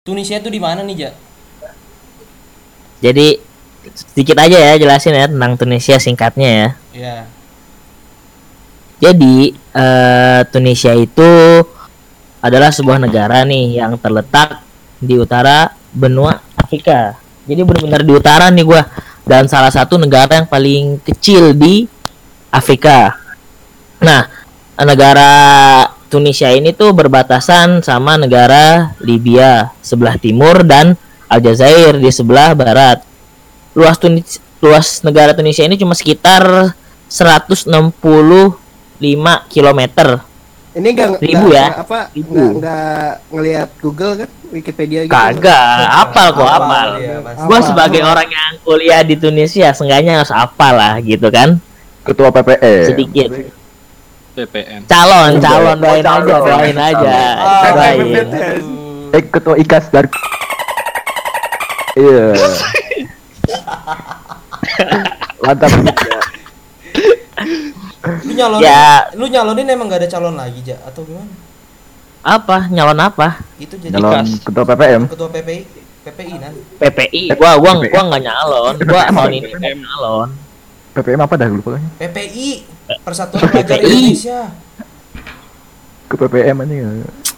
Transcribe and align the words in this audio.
Tunisia 0.00 0.40
itu 0.40 0.48
di 0.48 0.56
mana 0.56 0.80
nih, 0.80 0.96
Ja? 0.96 1.12
Jadi 3.04 3.36
sedikit 3.92 4.40
aja 4.40 4.56
ya 4.56 4.80
jelasin 4.80 5.12
ya 5.12 5.28
tentang 5.28 5.60
Tunisia 5.60 6.00
singkatnya 6.00 6.48
ya. 6.48 6.68
Ya. 6.96 7.16
Jadi 8.96 9.52
eh, 9.52 10.40
Tunisia 10.48 10.96
itu 10.96 11.28
adalah 12.40 12.72
sebuah 12.72 12.96
negara 12.96 13.44
nih 13.44 13.76
yang 13.76 14.00
terletak 14.00 14.64
di 15.04 15.20
utara 15.20 15.76
benua 15.92 16.40
Afrika. 16.56 17.20
Jadi 17.44 17.60
benar-benar 17.60 18.00
di 18.00 18.12
utara 18.16 18.48
nih 18.48 18.64
gua 18.64 18.88
dan 19.28 19.52
salah 19.52 19.68
satu 19.68 20.00
negara 20.00 20.32
yang 20.32 20.48
paling 20.48 20.96
kecil 21.04 21.52
di 21.52 21.84
Afrika. 22.48 23.20
Nah, 24.00 24.24
negara 24.80 25.28
Tunisia 26.10 26.50
ini 26.50 26.74
tuh 26.74 26.90
berbatasan 26.90 27.86
sama 27.86 28.18
negara 28.18 28.98
Libya 28.98 29.70
sebelah 29.78 30.18
timur 30.18 30.66
dan 30.66 30.98
Aljazair 31.30 32.02
di 32.02 32.10
sebelah 32.10 32.50
barat. 32.58 32.98
Luas 33.78 33.94
Tunis 33.94 34.42
luas 34.58 35.06
negara 35.06 35.30
Tunisia 35.38 35.62
ini 35.62 35.78
cuma 35.78 35.94
sekitar 35.94 36.74
165 37.06 37.70
km. 39.46 39.80
Ini 40.70 40.88
enggak 40.94 41.22
Ribu 41.22 41.46
ya? 41.54 41.78
apa 41.78 42.10
Ribu. 42.10 42.58
enggak 42.58 43.22
ngelihat 43.30 43.68
Google 43.78 44.12
kan 44.26 44.28
Wikipedia 44.50 45.06
gitu. 45.06 45.14
Kagak, 45.14 45.86
apal 45.94 46.28
kok 46.34 46.42
Apal, 46.42 46.58
apal. 46.58 46.88
pasti. 47.22 47.42
Gua 47.46 47.58
Apal. 47.58 47.68
sebagai 47.70 48.02
orang 48.02 48.28
yang 48.30 48.52
kuliah 48.66 49.02
di 49.06 49.14
Tunisia, 49.14 49.70
seenggaknya 49.70 50.22
harus 50.22 50.34
apal 50.34 50.74
lah 50.74 50.98
gitu 51.02 51.30
kan. 51.30 51.62
Ketua 52.02 52.34
PPE. 52.34 52.74
Sedikit. 52.90 53.30
PPN. 54.32 54.80
Calon, 54.86 55.30
calon 55.38 55.74
Oh, 55.74 55.76
doain 55.76 56.02
calon. 56.02 56.22
aja, 56.22 56.36
doain 56.40 56.78
aja. 56.78 57.14
Doain. 57.66 58.06
Eh 59.10 59.22
ketua 59.24 59.54
IKAS 59.56 59.90
dari 59.90 60.08
Iya. 61.92 62.26
Mantap. 65.40 65.70
Lu 68.24 68.32
nyalonin, 68.32 68.64
Ya. 68.64 69.10
lu 69.12 69.26
nyalonin 69.26 69.66
emang 69.68 69.88
gak 69.88 70.00
ada 70.00 70.08
calon 70.08 70.34
lagi, 70.34 70.60
Ja? 70.62 70.78
Atau 70.82 71.04
gimana? 71.04 71.28
Apa? 72.20 72.68
Nyalon 72.68 73.00
apa? 73.00 73.40
Itu 73.56 73.74
jadi 73.74 73.96
Calon 73.96 74.22
Ikas. 74.22 74.44
ketua 74.44 74.64
PPM. 74.66 75.02
ketua 75.08 75.28
PPI, 75.30 75.60
PPI 76.04 76.34
nan. 76.36 76.52
PPI. 76.76 77.22
Gua 77.32 77.56
gua 77.56 77.72
PPI. 77.74 77.88
gua 77.88 78.02
nggak 78.06 78.22
nyalon. 78.22 78.74
Gua 78.78 79.02
tahun 79.08 79.32
ini 79.32 79.48
nyalon. 79.56 80.28
PPM 80.90 81.20
apa 81.22 81.34
dah 81.38 81.46
lupa 81.46 81.78
kan? 81.78 81.82
PPI, 82.02 82.48
Persatuan 83.06 83.46
Pelajar 83.46 83.78
PPI. 83.78 83.86
Indonesia. 83.86 84.40
Ke 86.10 86.14
PPM 86.18 86.56
aja. 86.66 86.74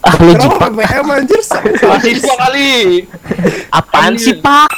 Ah, 0.00 0.16
lu. 0.16 0.32
PPM 0.32 1.06
anjir? 1.12 1.40
Masih 1.92 2.12
dua 2.16 2.36
kali. 2.48 2.72
Apaan 3.68 4.16
sih, 4.16 4.40
Pak? 4.40 4.72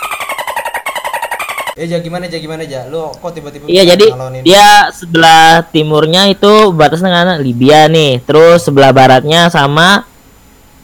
Ya, 1.74 1.86
Ja 1.94 1.98
gimana, 2.02 2.26
Ja 2.26 2.38
gimana, 2.38 2.62
Ja? 2.66 2.86
Lu 2.86 3.10
kok 3.14 3.34
tiba-tiba 3.34 3.66
Iya 3.66 3.82
jadi 3.94 4.06
dia 4.46 4.90
sebelah 4.94 5.66
timurnya 5.74 6.30
itu 6.30 6.70
batas 6.70 7.02
dengan 7.02 7.34
Libya 7.38 7.90
nih, 7.90 8.22
terus 8.22 8.66
sebelah 8.66 8.94
baratnya 8.94 9.50
sama 9.50 10.06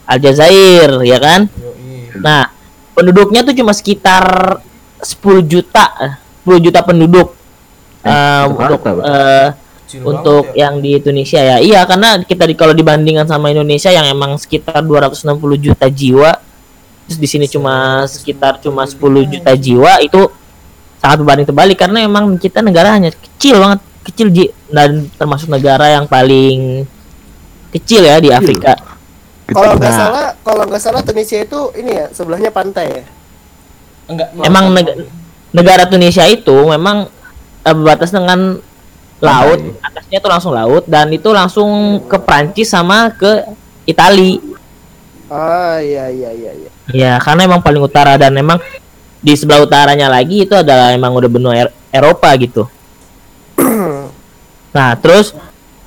Aljazair, 0.03 0.99
ya 1.07 1.19
kan? 1.19 1.47
Yoi. 1.47 2.19
Nah, 2.19 2.51
penduduknya 2.91 3.47
tuh 3.47 3.55
cuma 3.55 3.71
sekitar 3.71 4.59
10 4.99 5.47
juta, 5.47 5.95
eh, 6.03 6.13
10 6.43 6.59
juta 6.59 6.83
penduduk. 6.83 7.40
Jakarta, 8.01 8.49
untuk 8.49 8.81
Kecil 9.91 10.07
untuk 10.07 10.43
banget 10.47 10.55
ya. 10.55 10.61
yang 10.63 10.73
di 10.79 10.91
Tunisia 11.03 11.41
ya. 11.43 11.57
Iya, 11.59 11.81
karena 11.83 12.09
kita 12.23 12.47
di 12.47 12.55
kalau 12.55 12.71
dibandingkan 12.71 13.27
sama 13.27 13.51
Indonesia 13.51 13.91
yang 13.91 14.07
emang 14.07 14.39
sekitar 14.39 14.79
260 14.87 15.35
juta 15.59 15.91
jiwa, 15.91 16.31
terus 17.05 17.19
di 17.19 17.27
sini 17.27 17.45
cuma 17.51 18.07
sekitar 18.07 18.63
cuma 18.63 18.87
10 18.87 18.95
juta 19.27 19.51
jiwa 19.51 19.99
itu 19.99 20.31
sangat 21.03 21.17
berbanding 21.19 21.47
terbalik 21.49 21.77
karena 21.81 22.07
emang 22.07 22.39
kita 22.39 22.63
negara 22.63 22.95
hanya 22.95 23.11
kecil 23.11 23.59
banget, 23.59 23.79
kecil 24.07 24.27
Ji 24.31 24.45
dan 24.71 25.11
termasuk 25.19 25.51
negara 25.51 25.91
yang 25.91 26.07
paling 26.07 26.87
kecil 27.75 28.07
ya 28.07 28.17
di 28.23 28.31
Afrika. 28.31 28.79
Kalau 29.51 29.75
nggak 29.75 29.91
salah, 29.91 30.27
kalau 30.47 30.63
nggak 30.63 30.79
salah 30.79 31.01
Tunisia 31.03 31.43
itu 31.43 31.59
ini 31.75 31.99
ya 31.99 32.05
sebelahnya 32.15 32.47
pantai 32.55 32.85
ya. 32.87 33.03
Enggak. 34.07 34.27
Emang 34.47 34.71
neg- 34.71 35.11
negara 35.51 35.83
Tunisia 35.83 36.23
itu 36.31 36.55
memang 36.63 37.11
eh, 37.65 37.75
berbatas 37.75 38.09
dengan 38.09 38.57
laut, 39.21 39.59
atasnya 39.85 40.17
itu 40.17 40.29
langsung 40.29 40.53
laut 40.57 40.83
dan 40.89 41.07
itu 41.13 41.29
langsung 41.29 42.01
ke 42.09 42.17
Prancis 42.17 42.73
sama 42.73 43.13
ke 43.13 43.45
Itali. 43.85 44.41
Ah 45.29 45.77
iya 45.79 46.09
iya 46.09 46.29
iya 46.33 46.51
iya. 46.57 46.69
Ya, 46.91 47.13
karena 47.21 47.47
emang 47.47 47.63
paling 47.63 47.79
utara 47.79 48.17
dan 48.19 48.35
emang 48.35 48.59
di 49.21 49.33
sebelah 49.37 49.63
utaranya 49.63 50.09
lagi 50.09 50.43
itu 50.43 50.57
adalah 50.57 50.91
emang 50.91 51.13
udah 51.13 51.29
benua 51.29 51.53
Er- 51.53 51.75
Eropa 51.93 52.33
gitu. 52.35 52.65
nah, 54.75 54.97
terus 54.97 55.37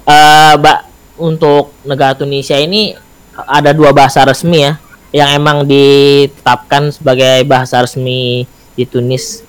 eh 0.06 0.54
Mbak 0.54 0.78
untuk 1.18 1.74
negara 1.82 2.14
Tunisia 2.14 2.58
ini 2.62 2.94
ada 3.34 3.74
dua 3.74 3.90
bahasa 3.90 4.22
resmi 4.22 4.62
ya 4.62 4.78
yang 5.14 5.30
emang 5.34 5.62
ditetapkan 5.66 6.90
sebagai 6.90 7.46
bahasa 7.46 7.82
resmi 7.82 8.46
di 8.74 8.84
Tunis 8.86 9.42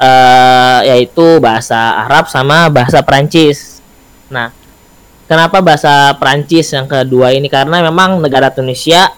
eh 0.00 0.80
yaitu 0.88 1.36
bahasa 1.44 2.08
Arab 2.08 2.32
sama 2.32 2.72
bahasa 2.72 3.04
Prancis. 3.04 3.84
Nah, 4.32 4.48
kenapa 5.28 5.60
bahasa 5.60 6.16
Prancis 6.16 6.72
yang 6.72 6.88
kedua 6.88 7.36
ini 7.36 7.52
karena 7.52 7.84
memang 7.84 8.16
negara 8.16 8.48
Tunisia 8.48 9.12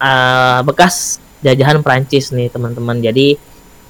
eh, 0.00 0.60
bekas 0.64 1.20
jajahan 1.44 1.84
Prancis 1.84 2.32
nih 2.32 2.48
teman-teman. 2.48 2.96
Jadi 3.04 3.36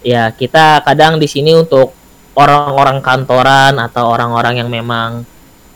ya 0.02 0.34
kita 0.34 0.82
kadang 0.82 1.22
di 1.22 1.30
sini 1.30 1.54
untuk 1.54 1.94
orang-orang 2.34 2.98
kantoran 2.98 3.78
atau 3.78 4.10
orang-orang 4.10 4.66
yang 4.66 4.68
memang 4.72 5.22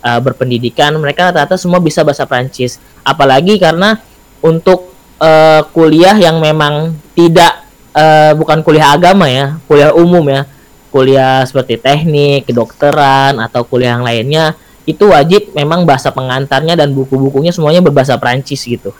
eh, 0.03 0.21
berpendidikan 0.21 0.99
mereka 0.99 1.31
rata-rata 1.31 1.55
semua 1.55 1.79
bisa 1.79 2.03
bahasa 2.03 2.27
Prancis. 2.27 2.83
Apalagi 3.07 3.55
karena 3.63 4.03
untuk 4.43 4.91
eh, 5.23 5.63
kuliah 5.71 6.19
yang 6.19 6.43
memang 6.43 6.97
tidak 7.15 7.71
eh, 7.95 8.35
bukan 8.35 8.67
kuliah 8.67 8.97
agama 8.97 9.31
ya, 9.31 9.61
kuliah 9.71 9.95
umum 9.95 10.27
ya, 10.27 10.56
kuliah 10.89 11.43
seperti 11.43 11.77
teknik, 11.77 12.47
kedokteran 12.47 13.37
atau 13.37 13.63
kuliah 13.63 13.95
yang 13.95 14.05
lainnya 14.05 14.55
itu 14.83 15.03
wajib 15.07 15.51
memang 15.53 15.83
bahasa 15.83 16.11
pengantarnya 16.11 16.79
dan 16.79 16.95
buku-bukunya 16.95 17.51
semuanya 17.51 17.83
berbahasa 17.83 18.15
Prancis 18.17 18.63
gitu. 18.63 18.95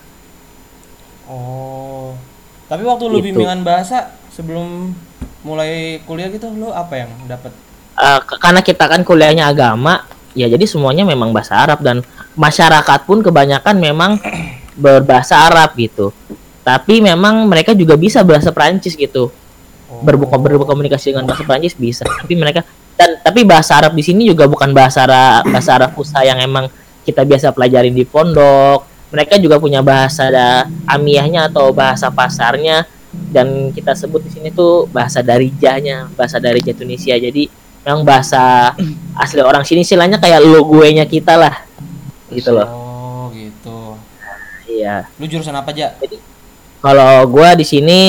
Oh. 1.27 2.15
Tapi 2.67 2.83
waktu 2.83 3.07
lu 3.07 3.19
Gitu. 3.19 3.27
bimbingan 3.33 3.63
bahasa 3.63 4.15
sebelum 4.31 4.91
mulai 5.43 6.03
kuliah 6.03 6.27
gitu 6.29 6.51
lu 6.51 6.71
apa 6.71 7.07
yang 7.07 7.11
dapat? 7.27 7.55
Eh, 7.97 8.21
k- 8.21 8.39
karena 8.39 8.61
kita 8.61 8.85
kan 8.87 9.01
kuliahnya 9.01 9.47
agama 9.47 10.05
ya 10.37 10.45
jadi 10.47 10.67
semuanya 10.69 11.07
memang 11.07 11.33
bahasa 11.33 11.57
Arab 11.57 11.81
dan 11.81 12.05
masyarakat 12.37 13.09
pun 13.09 13.25
kebanyakan 13.25 13.79
memang 13.79 14.21
berbahasa 14.77 15.49
Arab 15.49 15.73
gitu 15.79 16.13
tapi 16.61 16.99
memang 16.99 17.47
mereka 17.47 17.73
juga 17.73 17.95
bisa 17.95 18.27
bahasa 18.27 18.51
Prancis 18.51 18.99
gitu. 18.99 19.31
Berbuka 19.87 20.37
berkomunikasi 20.37 21.15
dengan 21.15 21.31
bahasa 21.31 21.47
Prancis 21.47 21.75
bisa. 21.79 22.05
Tapi 22.05 22.35
mereka 22.35 22.67
dan 22.97 23.21
tapi 23.21 23.45
bahasa 23.45 23.77
Arab 23.77 23.93
di 23.93 24.03
sini 24.03 24.25
juga 24.27 24.49
bukan 24.49 24.73
bahasa 24.73 25.05
Arab 25.05 25.47
bahasa 25.53 25.71
Arab 25.77 25.91
fusha 25.95 26.25
yang 26.25 26.41
emang 26.41 26.67
kita 27.07 27.23
biasa 27.23 27.55
pelajarin 27.55 27.95
di 27.95 28.03
pondok. 28.03 28.83
Mereka 29.15 29.39
juga 29.39 29.63
punya 29.63 29.87
bahasa 29.87 30.27
da, 30.27 30.67
amiyahnya 30.91 31.47
atau 31.53 31.71
bahasa 31.71 32.11
pasarnya. 32.11 32.85
Dan 33.17 33.73
kita 33.73 33.97
sebut 33.97 34.21
di 34.21 34.29
sini 34.29 34.53
tuh 34.53 34.91
bahasa 34.93 35.23
darijahnya 35.23 36.11
bahasa 36.19 36.43
darijah 36.43 36.75
Tunisia. 36.75 37.15
Jadi 37.17 37.49
memang 37.87 38.03
bahasa 38.03 38.75
asli 39.23 39.41
orang 39.41 39.63
sini 39.63 39.87
istilahnya 39.87 40.19
kayak 40.19 40.43
lo 40.43 40.67
gue 40.67 40.89
nya 40.91 41.07
kita 41.07 41.39
lah. 41.39 41.55
Gitu 42.29 42.51
loh. 42.51 42.67
Oh, 42.67 43.25
gitu. 43.31 43.95
iya. 44.67 45.07
Lu 45.17 45.31
jurusan 45.31 45.55
apa 45.55 45.71
aja? 45.71 45.95
Kalau 46.87 47.27
gua 47.27 47.53
di 47.53 47.63
sini 47.63 48.01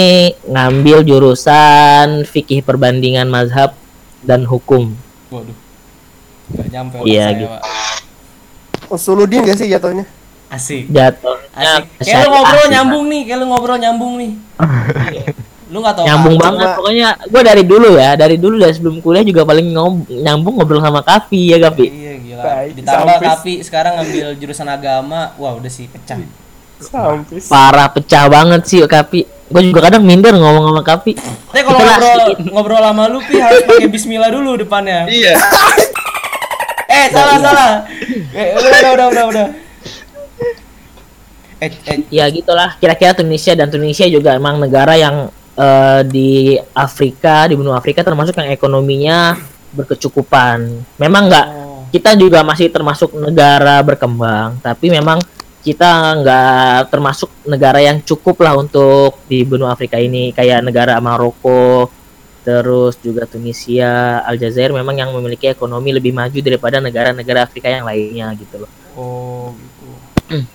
ngambil 0.46 1.02
jurusan 1.02 2.22
fikih 2.24 2.62
perbandingan 2.62 3.26
mazhab 3.26 3.74
dan 4.22 4.44
hukum 4.44 4.94
Waduh. 5.28 5.58
Gak 6.50 6.68
nyampe 6.70 6.96
Iya, 7.04 7.26
gitu. 7.34 7.50
Pak. 7.50 7.62
Usuludin 8.88 9.44
gak 9.44 9.58
sih 9.58 9.68
jatuhnya? 9.68 10.06
Asik. 10.48 10.88
jatuhnya 10.88 11.50
Asik. 11.52 12.06
Kayak 12.06 12.22
lu 12.22 12.30
ngobrol 12.32 12.62
sih, 12.62 12.72
nyambung 12.72 13.06
nih, 13.08 13.22
kayak 13.26 13.38
lu 13.38 13.46
ngobrol 13.48 13.78
nyambung 13.78 14.14
nih. 14.16 14.32
lu 15.74 15.84
gak 15.84 15.94
tau 15.94 16.06
nyambung 16.06 16.34
apa. 16.34 16.44
banget 16.46 16.64
Coba- 16.64 16.78
pokoknya 16.80 17.08
gua 17.28 17.42
dari 17.44 17.64
dulu 17.66 17.90
ya 17.94 18.12
dari 18.16 18.36
dulu 18.38 18.56
dari 18.56 18.72
sebelum 18.72 18.98
kuliah 18.98 19.26
juga 19.26 19.44
paling 19.44 19.68
ngob- 19.68 20.08
nyambung 20.08 20.54
ngobrol 20.56 20.80
sama 20.80 21.04
Kapi 21.04 21.42
ya 21.50 21.58
Kapi 21.60 21.86
Iya 21.86 22.14
gila. 22.16 22.44
Baik, 22.46 22.72
Ditambah 22.78 23.18
tapi 23.20 23.54
sekarang 23.60 23.94
ngambil 23.98 24.26
jurusan 24.38 24.68
agama, 24.68 25.36
wah 25.36 25.52
udah 25.52 25.68
sih 25.68 25.90
pecah. 25.90 26.22
Sampis. 26.78 27.50
parah 27.50 27.90
pecah 27.90 28.30
banget 28.30 28.62
sih 28.70 28.80
Kapi 28.86 29.26
gue 29.28 29.62
juga 29.72 29.88
kadang 29.88 30.04
minder 30.04 30.36
ngomong 30.36 30.76
sama 30.76 30.84
Kapi 30.84 31.16
Tapi 31.16 31.62
kalau 31.64 31.80
ngobrol 31.80 32.22
ngobrol 32.52 32.82
sama 32.84 33.04
lu 33.08 33.20
Pi 33.24 33.40
harus 33.40 33.64
pakai 33.64 33.88
bismillah 33.88 34.30
dulu 34.30 34.60
depannya. 34.60 35.08
Iya. 35.10 35.36
Eh, 36.88 37.12
salah 37.12 37.38
salah. 37.44 37.72
Eh, 38.32 38.56
udah 38.58 38.72
udah 38.72 38.92
udah 38.96 39.08
udah 39.12 39.24
udah. 39.28 39.48
Eh, 41.58 41.74
eh, 41.74 41.98
ya 42.14 42.30
gitulah 42.30 42.78
kira-kira 42.78 43.18
Tunisia 43.18 43.58
dan 43.58 43.74
Tunisia 43.74 44.06
juga 44.06 44.38
emang 44.38 44.62
negara 44.62 44.94
yang 44.94 45.34
eh, 45.58 46.02
di 46.06 46.54
Afrika 46.78 47.50
di 47.50 47.58
benua 47.58 47.82
Afrika 47.82 48.06
termasuk 48.06 48.38
yang 48.38 48.54
ekonominya 48.54 49.34
berkecukupan 49.74 50.86
memang 51.02 51.24
nggak 51.34 51.48
oh. 51.50 51.82
kita 51.90 52.14
juga 52.14 52.46
masih 52.46 52.70
termasuk 52.70 53.10
negara 53.18 53.82
berkembang 53.82 54.62
tapi 54.62 54.94
memang 54.94 55.18
kita 55.68 55.92
nggak 56.24 56.88
termasuk 56.88 57.28
negara 57.44 57.84
yang 57.84 58.00
cukup 58.00 58.40
lah 58.40 58.56
untuk 58.56 59.20
di 59.28 59.44
benua 59.44 59.76
Afrika 59.76 60.00
ini 60.00 60.32
kayak 60.32 60.64
negara 60.64 60.96
Maroko 61.04 61.92
terus 62.48 62.96
juga 63.04 63.28
Tunisia 63.28 64.24
Aljazair 64.24 64.72
memang 64.72 64.96
yang 64.96 65.12
memiliki 65.12 65.52
ekonomi 65.52 65.92
lebih 65.92 66.16
maju 66.16 66.40
daripada 66.40 66.80
negara-negara 66.80 67.44
Afrika 67.44 67.68
yang 67.68 67.84
lainnya 67.84 68.32
gitu 68.40 68.64
loh 68.64 68.72
Oh, 68.98 69.52
gitu. 69.54 69.86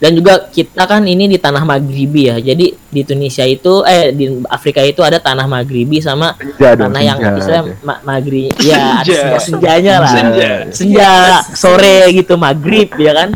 dan 0.00 0.16
juga 0.16 0.48
kita 0.48 0.84
kan 0.84 1.04
ini 1.04 1.28
di 1.28 1.40
tanah 1.40 1.64
Maghribi 1.64 2.22
ya 2.28 2.36
jadi 2.40 2.66
di 2.76 3.02
Tunisia 3.04 3.44
itu 3.44 3.80
eh 3.84 4.12
di 4.12 4.28
Afrika 4.48 4.84
itu 4.84 5.00
ada 5.00 5.16
tanah 5.16 5.48
Maghribi 5.48 6.04
sama 6.04 6.36
Senja 6.36 6.76
dong, 6.76 6.92
tanah 6.92 7.02
yang 7.04 7.18
senja 7.20 7.36
istilah 7.40 7.62
ma 7.84 7.94
Maghrib 8.04 8.52
ya 8.60 9.00
ada 9.00 9.04
Senja. 9.08 9.16
senja 9.16 9.38
senjanya 9.40 9.94
lah 10.00 10.12
Senja. 10.12 10.50
senja 10.72 11.10
sore 11.56 11.96
gitu 12.12 12.36
maghrib 12.36 12.88
ya 13.00 13.12
kan. 13.16 13.30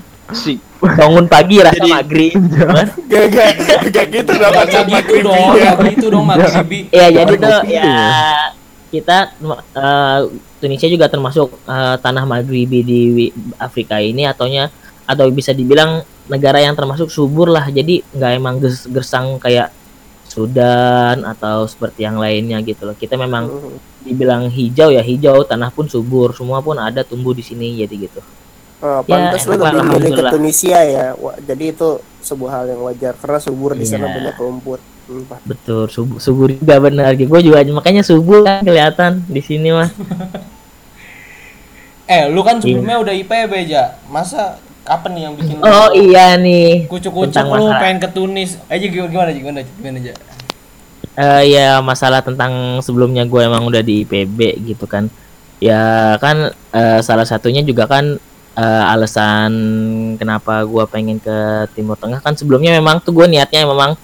Bangun 0.86 1.24
pagi 1.24 1.56
rasa 1.58 1.76
Jadi- 1.76 1.90
maghrib? 1.90 2.36
Gak, 3.04 3.24
gak, 3.30 3.50
gak 3.88 4.06
gitu 4.10 4.32
dong. 4.34 4.52
Gak 4.52 4.66
gak 4.66 4.84
gitu 4.86 5.14
dong, 5.20 5.48
gak 5.54 5.76
gitu 5.88 6.06
dong 6.08 6.24
Maghribi. 6.24 6.78
ya 6.90 7.06
jadi 7.10 7.34
tuh 7.34 7.58
ya 7.66 7.92
kita 8.88 9.16
eh, 9.74 10.18
Tunisia 10.56 10.86
juga 10.86 11.06
termasuk 11.06 11.48
eh, 11.60 11.96
tanah 11.98 12.24
Maghribi 12.24 12.80
di 12.80 13.00
Afrika 13.56 13.98
ini 13.98 14.24
ataunya 14.24 14.70
atau 15.04 15.28
bisa 15.28 15.50
dibilang 15.50 16.00
negara 16.24 16.56
yang 16.56 16.72
termasuk 16.72 17.08
subur 17.08 17.46
lah 17.46 17.68
jadi 17.68 18.00
nggak 18.08 18.30
emang 18.32 18.56
ges- 18.56 18.88
gersang 18.88 19.36
kayak 19.36 19.68
Sudan 20.24 21.20
atau 21.22 21.62
seperti 21.64 22.02
yang 22.02 22.16
lainnya 22.16 22.58
gitu 22.60 22.84
loh 22.84 22.96
kita 22.96 23.14
memang 23.14 23.44
Hmm. 23.44 23.76
dibilang 24.00 24.42
hijau 24.46 24.88
ya 24.88 25.00
hijau 25.00 25.42
tanah 25.42 25.68
pun 25.68 25.84
subur 25.84 26.32
semua 26.32 26.58
pun 26.58 26.74
ada 26.74 27.00
tumbuh 27.00 27.30
di 27.30 27.40
sini 27.40 27.76
jadi 27.76 28.08
gitu 28.08 28.20
Oh, 28.84 29.00
Ya, 29.00 29.32
pantas 29.32 29.48
lu 29.48 29.56
emang 29.56 29.88
lebih 29.88 30.12
milih 30.12 30.12
ke. 30.12 30.28
Tunisia 30.28 30.78
ya. 30.84 31.06
Wah, 31.16 31.32
jadi 31.40 31.72
itu 31.72 31.88
sebuah 32.20 32.50
hal 32.52 32.64
yang 32.68 32.84
wajar 32.84 33.16
karena 33.16 33.40
subur 33.40 33.72
di 33.72 33.88
sana 33.88 34.06
Iya. 34.06 34.14
banyak 34.20 34.36
rumput. 34.36 34.80
Hmm, 35.04 35.20
betul 35.44 35.84
subur 35.92 36.16
subur 36.16 36.48
juga 36.48 36.80
benar 36.80 37.12
gue 37.12 37.40
juga 37.44 37.60
makanya 37.60 38.00
subur 38.00 38.40
kan 38.40 38.64
kelihatan 38.64 39.20
di 39.28 39.44
sini 39.44 39.68
mah 39.68 39.92
Eh, 42.04 42.28
lu 42.28 42.40
kan 42.40 42.56
sebelumnya 42.56 43.00
udah 43.00 43.12
IPB 43.12 43.52
aja. 43.64 43.96
Masa 44.08 44.60
kapan 44.84 45.10
nih 45.16 45.22
yang 45.24 45.34
bikin 45.36 45.54
lu 45.56 45.64
oh 45.64 45.88
iya 45.92 46.36
nih 46.36 46.84
kucuk-kucuk 46.84 47.32
lu 47.36 47.68
masalah- 47.68 47.80
pengen 47.80 47.98
ke 48.00 48.08
Tunis? 48.12 48.60
Aja 48.68 48.84
gimana 48.84 49.08
gimana 49.08 49.30
gimana 49.32 49.58
gimana 49.64 49.96
aja. 50.00 50.12
Eh 51.14 51.42
ya 51.52 51.80
masalah 51.80 52.20
tentang 52.20 52.52
sebelumnya 52.80 53.24
gue 53.24 53.40
emang 53.40 53.64
udah 53.64 53.80
di 53.80 54.04
IPB 54.04 54.38
gitu 54.66 54.84
kan 54.84 55.08
ya 55.56 56.16
kan 56.16 56.48
eh, 56.72 57.00
salah 57.00 57.24
satunya 57.24 57.60
juga 57.60 57.84
kan 57.84 58.16
eh, 58.54 58.84
alasan 58.88 59.52
kenapa 60.14 60.62
gue 60.62 60.84
pengen 60.86 61.18
ke 61.18 61.36
Timur 61.72 61.94
Tengah 61.94 62.18
kan 62.18 62.32
sebelumnya 62.32 62.70
memang 62.72 62.98
tuh 62.98 63.12
gue 63.12 63.26
niatnya 63.26 63.64
memang 63.64 63.98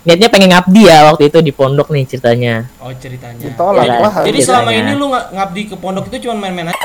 niatnya 0.00 0.28
pengen 0.28 0.50
ngabdi 0.50 0.82
ya 0.84 1.04
waktu 1.04 1.28
itu 1.28 1.38
di 1.40 1.50
pondok 1.50 1.90
nih 1.90 2.04
ceritanya 2.06 2.54
Oh, 2.78 2.88
ceritanya. 2.92 3.42
Ditolak 3.42 3.84
Iya, 3.84 3.94
lah. 3.98 4.12
Jadi 4.16 4.38
Ceritanya. 4.38 4.46
selama 4.46 4.70
ini 4.72 4.92
lu 4.94 5.06
nga- 5.08 5.28
ngabdi 5.28 5.62
ke 5.66 5.76
pondok 5.76 6.04
itu 6.08 6.16
cuma 6.24 6.34
main-main 6.38 6.70
aja. 6.70 6.78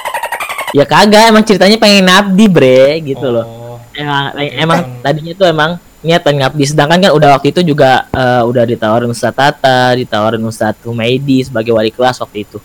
ya 0.73 0.83
kagak 0.83 1.29
emang 1.29 1.43
ceritanya 1.43 1.77
pengen 1.77 2.03
ngabdi 2.03 2.45
bre 2.47 2.83
gitu 3.03 3.27
loh 3.29 3.45
Oh. 3.45 3.77
emang 3.93 4.33
Oke, 4.33 4.45
emang 4.55 4.79
kan. 4.81 5.01
tadinya 5.03 5.33
tuh 5.33 5.47
emang 5.47 5.71
niat 6.01 6.19
pengen 6.19 6.39
ngabdi 6.41 6.63
sedangkan 6.65 6.99
kan 6.99 7.11
udah 7.11 7.29
waktu 7.31 7.53
itu 7.53 7.61
juga 7.63 8.09
eh, 8.09 8.41
udah 8.41 8.63
ditawarin 8.65 9.07
Ustadz 9.07 9.37
Tata 9.37 9.93
ditawarin 9.93 10.41
Ustadz 10.41 10.81
Humaidi 10.81 11.45
sebagai 11.45 11.71
wali 11.71 11.89
kelas 11.89 12.17
waktu 12.19 12.43
itu 12.43 12.57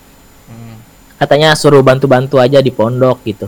Hmm. 0.43 0.75
katanya 1.15 1.53
suruh 1.53 1.79
bantu-bantu 1.79 2.35
aja 2.35 2.57
di 2.57 2.67
pondok 2.69 3.21
gitu 3.23 3.45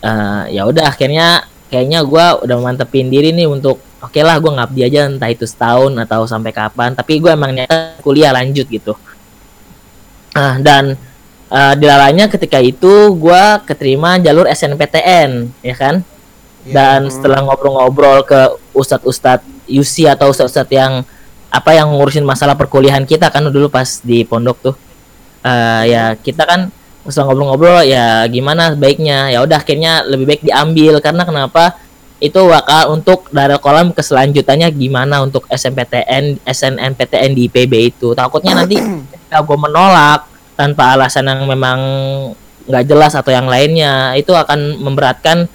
Eh, 0.00 0.44
ya 0.56 0.64
udah 0.64 0.88
akhirnya 0.88 1.44
kayaknya 1.68 2.00
gua 2.08 2.40
udah 2.40 2.56
mantepin 2.56 3.12
diri 3.12 3.36
nih 3.36 3.44
untuk 3.44 3.76
oke 4.00 4.20
lah 4.24 4.40
gua 4.40 4.56
ngabdi 4.64 4.80
aja 4.88 5.12
entah 5.12 5.28
itu 5.28 5.44
setahun 5.44 5.92
atau 5.92 6.24
sampai 6.24 6.56
kapan 6.56 6.96
tapi 6.96 7.20
gua 7.20 7.36
emang 7.36 7.52
niatnya 7.52 8.00
kuliah 8.00 8.32
lanjut 8.32 8.64
gitu. 8.64 8.96
Ah 10.32 10.56
dan 10.56 10.96
eh, 11.52 11.74
dilalanya 11.76 12.32
ketika 12.32 12.56
itu 12.64 13.12
gua 13.12 13.60
keterima 13.60 14.16
jalur 14.16 14.48
SNPTN 14.48 15.52
ya 15.60 15.76
kan? 15.76 15.96
Iya. 16.60 16.76
dan 16.76 17.00
setelah 17.08 17.40
ngobrol-ngobrol 17.40 18.20
ke 18.20 18.40
ustadz-ustadz 18.76 19.48
UC 19.64 20.12
atau 20.12 20.28
ustadz-ustadz 20.28 20.68
yang 20.68 21.00
apa 21.48 21.72
yang 21.72 21.88
ngurusin 21.88 22.20
masalah 22.20 22.52
perkuliahan 22.52 23.08
kita 23.08 23.32
kan 23.32 23.48
dulu 23.48 23.72
pas 23.72 24.00
di 24.04 24.24
pondok 24.28 24.56
tuh. 24.60 24.76
Eh, 25.40 25.82
ya 25.92 26.16
kita 26.20 26.44
kan 26.44 26.68
setelah 27.08 27.32
ngobrol-ngobrol 27.32 27.80
ya 27.86 28.28
gimana 28.28 28.76
baiknya 28.76 29.32
ya 29.32 29.40
udah 29.40 29.58
akhirnya 29.60 30.04
lebih 30.04 30.26
baik 30.28 30.42
diambil 30.44 31.00
karena 31.00 31.24
kenapa 31.24 31.80
itu 32.20 32.36
bakal 32.36 32.92
untuk 32.92 33.32
dari 33.32 33.56
kolam 33.56 33.96
ke 33.96 34.04
selanjutannya 34.04 34.68
gimana 34.76 35.24
untuk 35.24 35.48
SNPTN 35.48 36.44
SNMPTN 36.44 37.30
di 37.32 37.48
IPB 37.48 37.72
itu 37.96 38.12
takutnya 38.12 38.60
nanti 38.60 38.76
ketika 39.10 39.40
gue 39.40 39.56
menolak 39.56 40.28
tanpa 40.60 40.92
alasan 40.92 41.24
yang 41.24 41.48
memang 41.48 41.80
nggak 42.68 42.84
jelas 42.84 43.16
atau 43.16 43.32
yang 43.32 43.48
lainnya 43.48 44.12
itu 44.20 44.36
akan 44.36 44.76
memberatkan 44.76 45.48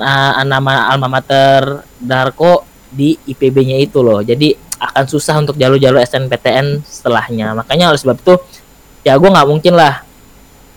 uh, 0.00 0.40
nama 0.48 0.88
alma 0.88 1.20
mater 1.20 1.84
Darko 2.00 2.64
di 2.88 3.20
IPB-nya 3.28 3.76
itu 3.76 4.00
loh. 4.00 4.24
Jadi 4.24 4.56
akan 4.80 5.04
susah 5.04 5.36
untuk 5.36 5.60
jalur-jalur 5.60 6.00
SNPTN 6.00 6.80
setelahnya. 6.80 7.52
Makanya 7.52 7.92
oleh 7.92 8.00
sebab 8.00 8.16
itu 8.16 8.34
ya 9.04 9.20
gue 9.20 9.28
nggak 9.28 9.48
mungkin 9.48 9.76
lah 9.76 10.07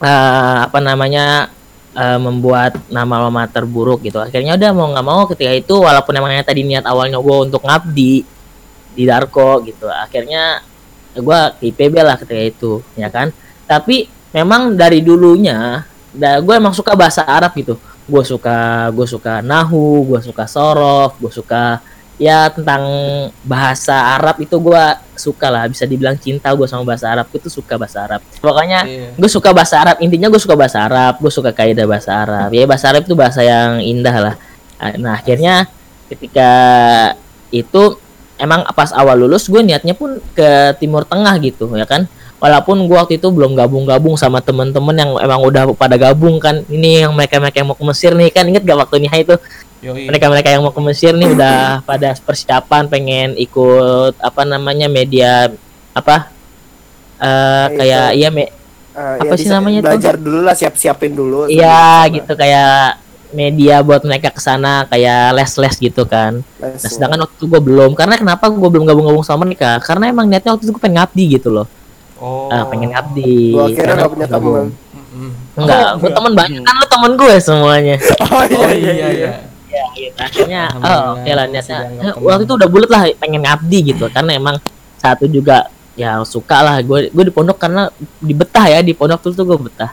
uh, 0.02 0.58
apa 0.66 0.80
namanya 0.82 1.54
uh, 1.94 2.20
membuat 2.20 2.82
nama 2.90 3.22
alma 3.22 3.46
mater 3.46 3.64
buruk 3.64 4.04
gitu. 4.04 4.18
Akhirnya 4.20 4.58
udah 4.58 4.72
mau 4.74 4.88
nggak 4.92 5.06
mau 5.06 5.22
ketika 5.30 5.52
itu 5.54 5.76
walaupun 5.78 6.14
emangnya 6.18 6.44
tadi 6.44 6.66
niat 6.66 6.84
awalnya 6.90 7.22
gue 7.22 7.38
untuk 7.48 7.62
ngabdi 7.64 8.14
di 8.98 9.04
Darko 9.06 9.62
gitu. 9.64 9.88
Akhirnya 9.88 10.60
gue 11.16 11.40
ke 11.62 11.64
IPB 11.72 11.96
lah 12.02 12.18
ketika 12.18 12.42
itu 12.42 12.82
ya 12.98 13.08
kan. 13.14 13.30
Tapi 13.70 14.10
memang 14.36 14.76
dari 14.76 15.00
dulunya 15.00 15.88
gue 16.18 16.56
emang 16.56 16.76
suka 16.76 16.92
bahasa 16.92 17.24
Arab 17.24 17.56
gitu 17.56 17.80
gue 18.12 18.24
suka 18.28 18.90
gue 18.92 19.08
suka 19.08 19.40
nahu 19.40 20.04
gue 20.12 20.20
suka 20.20 20.44
sorof 20.44 21.16
gue 21.16 21.32
suka 21.32 21.80
ya 22.22 22.54
tentang 22.54 22.86
bahasa 23.42 24.14
Arab 24.14 24.38
itu 24.38 24.54
gue 24.62 24.84
suka 25.18 25.50
lah. 25.50 25.66
Bisa 25.66 25.90
dibilang 25.90 26.14
cinta 26.22 26.54
gue 26.54 26.70
sama 26.70 26.86
bahasa 26.86 27.10
Arab. 27.10 27.26
Gue 27.34 27.42
tuh 27.42 27.50
suka 27.50 27.82
bahasa 27.82 28.06
Arab. 28.06 28.22
Pokoknya 28.38 28.86
Iya. 28.86 29.18
gue 29.18 29.30
suka 29.30 29.50
bahasa 29.50 29.82
Arab. 29.82 29.98
Intinya 30.06 30.30
gue 30.30 30.38
suka 30.38 30.54
bahasa 30.54 30.86
Arab. 30.86 31.18
Gue 31.18 31.34
suka 31.34 31.50
kaidah 31.50 31.90
bahasa 31.90 32.14
Arab. 32.14 32.54
Ya 32.54 32.70
bahasa 32.70 32.94
Arab 32.94 33.10
itu 33.10 33.18
bahasa 33.18 33.42
yang 33.42 33.82
indah 33.82 34.16
lah. 34.22 34.36
Nah 35.02 35.18
akhirnya 35.18 35.66
ketika 36.14 36.50
itu 37.50 37.98
emang 38.38 38.70
pas 38.78 38.94
awal 38.94 39.18
lulus 39.26 39.50
gue 39.50 39.62
niatnya 39.66 39.98
pun 39.98 40.22
ke 40.38 40.78
Timur 40.78 41.02
Tengah 41.10 41.34
gitu 41.42 41.74
ya 41.74 41.90
kan? 41.90 42.06
Walaupun 42.42 42.90
gue 42.90 42.98
waktu 42.98 43.22
itu 43.22 43.30
belum 43.30 43.54
gabung-gabung 43.54 44.18
sama 44.18 44.42
temen-temen 44.42 44.94
yang 44.98 45.14
emang 45.22 45.42
udah 45.46 45.74
pada 45.78 45.98
gabung 45.98 46.38
kan. 46.42 46.66
Ini 46.70 47.06
yang 47.06 47.14
mereka-mereka 47.18 47.62
yang 47.62 47.70
mau 47.70 47.78
ke 47.78 47.86
Mesir 47.86 48.14
nih 48.18 48.30
kan. 48.34 48.46
Inget 48.50 48.66
gak 48.66 48.78
waktu 48.82 48.98
Niha 48.98 49.18
itu. 49.22 49.38
Mereka-mereka 49.82 50.50
yang 50.50 50.62
mau 50.62 50.70
ke 50.70 50.82
Mesir 50.82 51.12
nih 51.12 51.30
udah 51.32 51.58
pada 51.82 52.14
persiapan 52.16 52.86
pengen 52.86 53.34
ikut 53.36 54.14
apa 54.16 54.42
namanya 54.44 54.86
media 54.86 55.50
apa 55.92 56.30
eh 57.18 57.28
Ya, 57.68 57.70
kayak 57.72 58.06
itu. 58.08 58.18
iya 58.18 58.30
me, 58.30 58.44
Ah, 58.92 59.16
Apa 59.16 59.24
ya, 59.26 59.40
sih 59.40 59.48
namanya 59.48 59.80
tuh? 59.80 59.88
belajar 59.88 60.16
dulu 60.16 60.40
lah 60.42 60.52
siap-siapin 60.52 61.12
dulu 61.12 61.48
iya 61.48 62.04
gitu 62.08 62.28
kayak 62.30 63.00
media 63.32 63.80
buat 63.80 64.04
mereka 64.04 64.28
ke 64.30 64.38
sana 64.38 64.84
kayak 64.86 65.32
les-les 65.32 65.76
gitu 65.82 66.04
kan 66.04 66.44
Nah, 66.60 66.68
lesnya. 66.70 66.92
sedangkan 66.92 67.24
waktu 67.24 67.36
itu 67.38 67.46
gue 67.48 67.62
belum 67.62 67.96
karena 67.96 68.16
kenapa 68.16 68.46
gue 68.46 68.68
belum 68.68 68.84
gabung-gabung 68.84 69.24
sama 69.24 69.46
mereka 69.46 69.80
karena 69.80 70.12
emang 70.12 70.28
niatnya 70.28 70.52
waktu 70.52 70.68
itu 70.68 70.72
gue 70.72 70.82
pengen 70.82 70.98
ngabdi 70.98 71.26
gitu 71.32 71.50
loh 71.50 71.68
Oh. 72.18 72.54
Ah, 72.54 72.68
pengen 72.68 72.92
ngabdi 72.92 73.50
gua 73.50 73.66
kira 73.68 73.82
Karena 73.88 73.98
gak 73.98 74.12
punya 74.12 74.28
teman 74.28 74.66
Mm-mm. 74.94 75.30
enggak 75.56 75.90
gue 75.98 76.10
temen 76.12 76.34
banyak 76.36 76.62
kan 76.62 76.74
lo 76.76 76.86
temen 76.86 77.12
gue 77.16 77.34
semuanya 77.40 77.96
oh 78.24 78.44
Oh 78.60 78.70
iya 78.70 78.94
iya. 79.10 79.30
Ya 80.02 80.10
gitu 80.10 80.18
akhirnya 80.18 80.62
oh 80.74 81.00
oke 81.14 81.30
lah 81.30 81.46
masih 81.46 81.74
niatnya 81.78 82.04
eh, 82.04 82.14
waktu 82.18 82.44
itu 82.44 82.54
udah 82.56 82.70
bulat 82.70 82.90
lah 82.90 83.02
pengen 83.16 83.42
ngabdi 83.44 83.80
gitu 83.88 84.06
karena 84.10 84.32
emang 84.34 84.56
satu 84.98 85.26
juga 85.26 85.70
ya 85.94 86.24
suka 86.24 86.58
lah 86.60 86.76
gue 86.82 87.10
gue 87.10 87.24
di 87.28 87.34
pondok 87.34 87.58
karena 87.58 87.92
di 88.18 88.34
betah 88.34 88.66
ya 88.66 88.80
di 88.80 88.94
pondok 88.94 89.20
tuh 89.22 89.32
tuh 89.34 89.46
gue 89.46 89.60
betah 89.68 89.92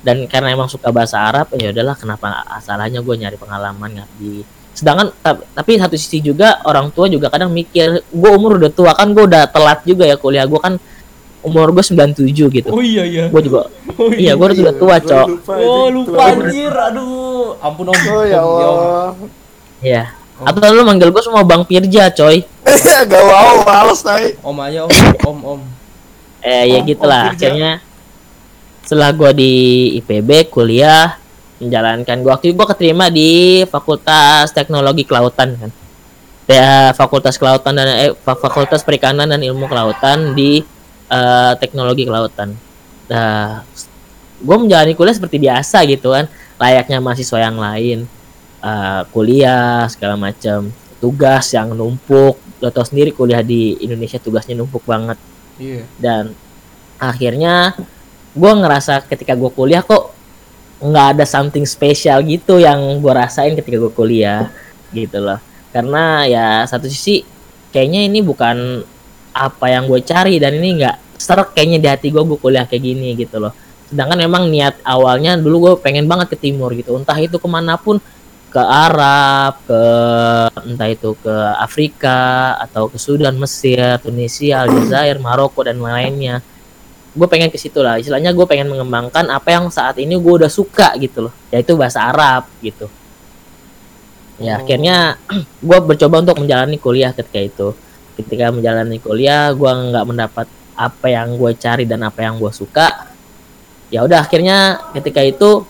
dan 0.00 0.24
karena 0.24 0.48
emang 0.50 0.64
suka 0.64 0.88
bahasa 0.88 1.20
Arab 1.20 1.52
ya 1.52 1.68
udahlah 1.70 1.92
kenapa 1.92 2.40
asalnya 2.48 2.98
gue 2.98 3.14
nyari 3.14 3.36
pengalaman 3.36 4.00
ngabdi 4.00 4.46
sedangkan 4.72 5.12
ta- 5.20 5.42
tapi 5.52 5.76
satu 5.76 5.98
sisi 5.98 6.22
juga 6.22 6.62
orang 6.64 6.88
tua 6.88 7.10
juga 7.10 7.28
kadang 7.28 7.50
mikir 7.50 8.00
gue 8.06 8.30
umur 8.30 8.56
udah 8.56 8.70
tua 8.70 8.94
kan 8.94 9.12
gue 9.12 9.26
udah 9.26 9.44
telat 9.50 9.84
juga 9.84 10.06
ya 10.06 10.16
kuliah 10.16 10.46
gue 10.46 10.56
kan 10.56 10.78
umur 11.40 11.72
gue 11.72 11.80
97 11.80 12.30
gitu 12.30 12.68
Oh 12.68 12.80
iya 12.80 13.00
iya. 13.02 13.24
gue 13.28 13.40
juga 13.42 13.66
Oh 13.96 14.12
iya 14.12 14.36
gue 14.36 14.46
udah 14.46 14.76
tua 14.76 14.96
Gua 14.96 14.96
cok 15.00 15.26
lupa 15.26 15.52
Oh 15.58 15.88
lupa 15.88 16.12
tua. 16.12 16.24
anjir. 16.36 16.68
Aduh. 16.70 17.56
Ampun 17.58 17.86
om. 17.88 17.96
oh 17.96 18.24
ya 18.24 18.40
Om, 18.40 18.60
Allah 18.60 19.08
Iya. 19.80 20.12
atau 20.40 20.72
lu 20.72 20.88
manggil 20.88 21.12
gue 21.12 21.20
semua 21.20 21.44
Bang 21.44 21.68
Pirja 21.68 22.08
coy. 22.08 22.40
Gak 23.10 23.24
mau, 23.28 23.60
males 23.60 24.00
tai. 24.00 24.36
Om 24.40 24.56
aja 24.64 24.80
om, 24.88 24.92
om 25.28 25.38
om. 25.56 25.60
eh 26.40 26.72
ya 26.72 26.80
gitulah. 26.80 27.36
Akhirnya 27.36 27.84
setelah 28.80 29.12
gua 29.12 29.30
di 29.36 29.52
IPB 30.00 30.48
kuliah 30.48 31.20
menjalankan 31.60 32.24
gua. 32.24 32.40
Waktu 32.40 32.56
gua 32.56 32.64
keterima 32.72 33.12
di 33.12 33.60
Fakultas 33.68 34.48
Teknologi 34.56 35.04
Kelautan 35.04 35.60
kan. 35.60 35.70
Ya 36.48 36.96
Fakultas 36.96 37.36
Kelautan 37.36 37.76
dan 37.76 37.86
eh, 38.00 38.12
Fa- 38.24 38.40
Fakultas 38.40 38.80
Perikanan 38.80 39.28
dan 39.28 39.44
Ilmu 39.44 39.68
Kelautan 39.68 40.32
di 40.32 40.64
eh, 41.12 41.52
Teknologi 41.60 42.08
Kelautan. 42.08 42.56
Nah 43.12 43.60
gue 44.40 44.56
menjalani 44.56 44.96
kuliah 44.96 45.12
seperti 45.12 45.36
biasa 45.36 45.84
gitu 45.84 46.16
kan. 46.16 46.24
Layaknya 46.56 46.96
mahasiswa 47.04 47.38
yang 47.44 47.60
lain 47.60 48.08
Eh, 48.60 49.02
kuliah 49.08 49.88
segala 49.88 50.20
macam 50.20 50.68
tugas 51.00 51.48
yang 51.56 51.72
numpuk. 51.72 52.36
Lo 52.60 52.68
tau 52.68 52.84
sendiri 52.84 53.08
kuliah 53.16 53.40
di 53.40 53.80
Indonesia 53.80 54.20
tugasnya 54.20 54.52
numpuk 54.60 54.84
banget. 54.84 55.16
Iya. 55.60 55.84
dan 56.00 56.32
akhirnya 56.96 57.76
gue 58.32 58.52
ngerasa 58.64 59.04
ketika 59.04 59.36
gue 59.36 59.52
kuliah 59.52 59.84
kok 59.84 60.16
nggak 60.80 61.06
ada 61.12 61.24
something 61.28 61.68
spesial 61.68 62.24
gitu 62.24 62.56
yang 62.56 62.80
gue 63.04 63.12
rasain 63.12 63.52
ketika 63.52 63.76
gue 63.76 63.92
kuliah 63.92 64.48
gitu 64.96 65.20
loh. 65.20 65.36
Karena 65.68 66.24
ya 66.24 66.46
satu 66.64 66.88
sisi 66.88 67.20
kayaknya 67.76 68.08
ini 68.08 68.24
bukan 68.24 68.80
apa 69.36 69.66
yang 69.68 69.84
gue 69.84 70.00
cari 70.00 70.40
dan 70.40 70.56
ini 70.56 70.80
nggak 70.80 71.20
serak 71.20 71.52
kayaknya 71.52 71.78
di 71.84 71.88
hati 71.92 72.08
gue 72.08 72.24
gue 72.24 72.38
kuliah 72.40 72.64
kayak 72.64 72.80
gini 72.80 73.12
gitu 73.20 73.36
loh. 73.36 73.52
Sedangkan 73.92 74.16
memang 74.16 74.48
niat 74.48 74.80
awalnya 74.80 75.36
dulu 75.36 75.56
gue 75.60 75.72
pengen 75.84 76.08
banget 76.08 76.32
ke 76.32 76.40
timur 76.40 76.72
gitu. 76.72 76.96
Entah 76.96 77.20
itu 77.20 77.36
ke 77.36 77.48
mana 77.48 77.76
pun 77.76 78.00
ke 78.50 78.58
Arab 78.58 79.62
ke 79.64 79.82
entah 80.66 80.90
itu 80.90 81.14
ke 81.22 81.34
Afrika 81.56 82.58
atau 82.58 82.90
ke 82.90 82.98
Sudan 82.98 83.38
Mesir 83.38 83.78
Tunisia 84.02 84.66
Aljazair 84.66 85.22
Maroko 85.22 85.62
dan 85.62 85.78
lainnya 85.78 86.42
gue 87.10 87.26
pengen 87.26 87.50
ke 87.50 87.58
situ 87.58 87.82
lah. 87.82 87.98
Istilahnya 87.98 88.30
gue 88.30 88.46
pengen 88.46 88.70
mengembangkan 88.70 89.26
apa 89.30 89.48
yang 89.50 89.66
saat 89.70 89.98
ini 89.98 90.14
gue 90.14 90.32
udah 90.42 90.50
suka 90.50 90.94
gitu 90.98 91.30
loh. 91.30 91.34
Yaitu 91.50 91.74
bahasa 91.74 92.06
Arab 92.06 92.46
gitu. 92.62 92.86
Ya 94.40 94.56
Oh. 94.56 94.64
akhirnya 94.64 95.20
gue 95.68 95.78
mencoba 95.82 96.22
untuk 96.22 96.38
menjalani 96.40 96.78
kuliah 96.78 97.10
ketika 97.10 97.40
itu. 97.40 97.68
Ketika 98.14 98.54
menjalani 98.54 99.02
kuliah 99.02 99.50
gue 99.50 99.70
nggak 99.70 100.06
mendapat 100.06 100.46
apa 100.78 101.06
yang 101.10 101.34
gue 101.36 101.52
cari 101.58 101.84
dan 101.84 102.06
apa 102.06 102.22
yang 102.22 102.38
gue 102.38 102.52
suka. 102.54 103.10
Ya 103.90 104.06
udah 104.06 104.22
akhirnya 104.22 104.78
ketika 104.94 105.18
itu 105.26 105.66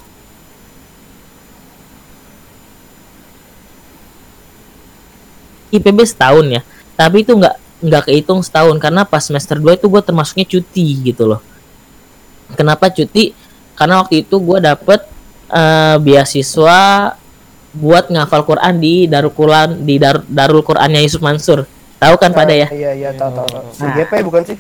IPB 5.71 5.99
setahun 6.05 6.47
ya 6.47 6.61
tapi 6.95 7.23
itu 7.23 7.33
nggak 7.33 7.55
nggak 7.81 8.03
kehitung 8.07 8.45
setahun 8.45 8.77
karena 8.77 9.09
pas 9.09 9.25
semester 9.25 9.57
2 9.57 9.79
itu 9.79 9.87
gue 9.89 10.03
termasuknya 10.05 10.45
cuti 10.45 10.87
gitu 11.01 11.25
loh 11.25 11.41
kenapa 12.55 12.91
cuti 12.91 13.33
karena 13.73 14.05
waktu 14.05 14.27
itu 14.27 14.37
gue 14.37 14.59
dapet 14.61 15.01
eh, 15.49 15.97
beasiswa 15.97 16.81
buat 17.71 18.11
ngafal 18.11 18.43
Quran 18.43 18.75
di 18.77 19.07
Darul 19.07 19.31
Quran 19.31 19.87
di 19.87 19.97
Dar- 19.97 20.27
Darul 20.27 20.61
Qurannya 20.61 21.01
Yusuf 21.01 21.23
Mansur 21.23 21.65
tahu 21.97 22.15
kan 22.19 22.35
pada 22.35 22.51
ya 22.51 22.67
Iya, 22.69 22.91
iya, 22.93 23.11
tahu 23.15 23.31
tahu. 23.31 23.47
tahu. 23.47 23.63
Nah. 23.63 23.73
CGP 23.95 24.13
bukan 24.27 24.43
sih? 24.43 24.57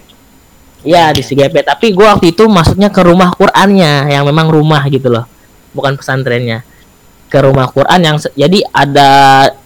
Iya 0.80 1.12
di 1.12 1.20
CGP 1.20 1.60
tapi 1.60 1.92
gue 1.92 2.06
waktu 2.06 2.32
itu 2.32 2.48
masuknya 2.48 2.88
ke 2.88 3.02
rumah 3.04 3.34
Qurannya 3.34 4.08
yang 4.08 4.24
memang 4.24 4.48
rumah 4.48 4.80
gitu 4.88 5.10
loh 5.12 5.26
bukan 5.76 5.98
pesantrennya 5.98 6.64
ke 7.30 7.38
rumah 7.38 7.70
Quran 7.70 8.00
yang 8.02 8.18
jadi 8.34 8.58
ada 8.74 9.10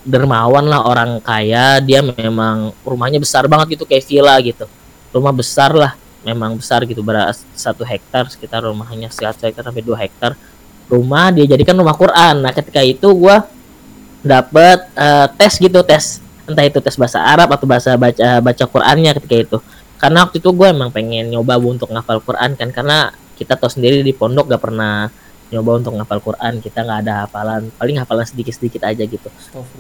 dermawan 0.04 0.68
lah 0.68 0.84
orang 0.84 1.16
kaya 1.24 1.80
dia 1.80 2.04
memang 2.04 2.76
rumahnya 2.84 3.16
besar 3.16 3.48
banget 3.48 3.80
gitu 3.80 3.88
kayak 3.88 4.04
villa 4.04 4.36
gitu. 4.44 4.68
Rumah 5.16 5.32
besar 5.32 5.72
lah 5.72 5.96
memang 6.20 6.60
besar 6.60 6.84
gitu 6.84 7.00
beras 7.00 7.40
satu 7.56 7.80
hektar 7.84 8.28
sekitar 8.28 8.68
rumahnya 8.68 9.08
satu 9.08 9.48
hektar 9.48 9.64
sampai 9.64 9.80
dua 9.80 9.96
hektar. 9.96 10.36
Rumah 10.92 11.32
dia 11.32 11.48
jadikan 11.48 11.72
rumah 11.80 11.96
Quran. 11.96 12.44
Nah 12.44 12.52
ketika 12.52 12.84
itu 12.84 13.08
gue 13.16 13.36
dapet 14.20 14.84
eh, 14.92 15.26
tes 15.40 15.56
gitu 15.56 15.80
tes 15.80 16.20
entah 16.44 16.68
itu 16.68 16.76
tes 16.84 16.92
bahasa 17.00 17.24
Arab 17.24 17.48
atau 17.48 17.64
bahasa 17.64 17.96
baca 17.96 18.44
baca 18.44 18.64
Qurannya 18.68 19.16
ketika 19.16 19.36
itu. 19.40 19.58
Karena 19.96 20.28
waktu 20.28 20.36
itu 20.36 20.52
gue 20.52 20.68
emang 20.68 20.92
pengen 20.92 21.32
nyoba 21.32 21.56
untuk 21.56 21.88
ngafal 21.88 22.20
Quran 22.20 22.60
kan 22.60 22.68
karena 22.68 23.08
kita 23.40 23.56
tahu 23.56 23.72
sendiri 23.72 24.04
di 24.04 24.12
pondok 24.12 24.52
gak 24.52 24.62
pernah 24.62 25.08
nyoba 25.54 25.78
untuk 25.78 25.94
ngafal 25.94 26.18
Quran 26.18 26.58
kita 26.58 26.82
nggak 26.82 26.98
ada 27.06 27.14
hafalan 27.24 27.70
paling 27.78 27.96
hafalan 28.02 28.26
sedikit 28.26 28.50
sedikit 28.58 28.82
aja 28.82 29.06
gitu. 29.06 29.30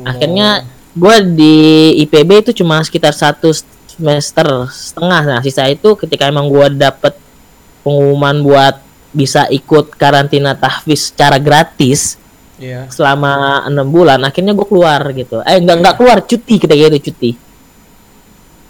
Akhirnya 0.06 0.62
gue 0.94 1.16
di 1.34 1.54
IPB 2.06 2.30
itu 2.46 2.50
cuma 2.62 2.78
sekitar 2.86 3.10
satu 3.10 3.50
semester 3.90 4.46
setengah. 4.70 5.22
Nah 5.26 5.40
sisa 5.42 5.66
itu 5.66 5.98
ketika 5.98 6.30
emang 6.30 6.46
gue 6.46 6.78
dapet 6.78 7.18
pengumuman 7.82 8.38
buat 8.46 8.78
bisa 9.10 9.50
ikut 9.50 9.94
karantina 9.98 10.54
tahfiz 10.54 11.10
secara 11.10 11.38
gratis 11.42 12.18
Iya. 12.54 12.86
selama 12.86 13.66
enam 13.66 13.90
bulan 13.90 14.22
akhirnya 14.22 14.54
gue 14.54 14.62
keluar 14.62 15.02
gitu. 15.10 15.42
Eh 15.42 15.58
enggak 15.58 15.76
enggak 15.82 15.94
keluar 15.98 16.18
cuti 16.22 16.54
ketika 16.62 16.86
itu 16.86 17.10
cuti. 17.10 17.30